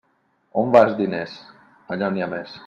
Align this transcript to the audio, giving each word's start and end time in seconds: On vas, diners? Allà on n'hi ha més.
On 0.61 0.71
vas, 0.75 0.95
diners? 1.01 1.37
Allà 1.97 2.11
on 2.11 2.17
n'hi 2.19 2.27
ha 2.27 2.31
més. 2.35 2.59